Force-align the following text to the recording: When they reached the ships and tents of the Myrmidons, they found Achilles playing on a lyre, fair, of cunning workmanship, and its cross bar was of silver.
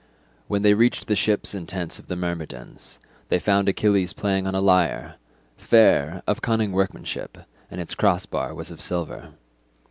When 0.47 0.63
they 0.63 0.73
reached 0.73 1.05
the 1.05 1.15
ships 1.15 1.53
and 1.53 1.69
tents 1.69 1.99
of 1.99 2.07
the 2.07 2.15
Myrmidons, 2.15 2.99
they 3.29 3.37
found 3.37 3.69
Achilles 3.69 4.13
playing 4.13 4.47
on 4.47 4.55
a 4.55 4.59
lyre, 4.59 5.17
fair, 5.57 6.23
of 6.25 6.41
cunning 6.41 6.71
workmanship, 6.71 7.37
and 7.69 7.79
its 7.79 7.93
cross 7.93 8.25
bar 8.25 8.55
was 8.55 8.71
of 8.71 8.81
silver. 8.81 9.33